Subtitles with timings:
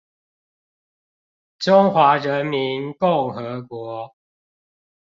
[1.59, 4.15] 中華人民共和國